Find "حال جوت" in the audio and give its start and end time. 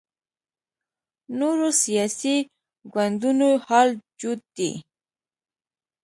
3.65-4.41